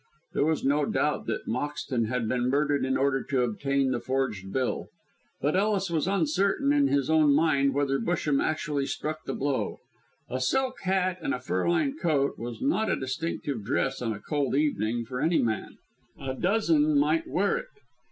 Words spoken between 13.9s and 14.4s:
on a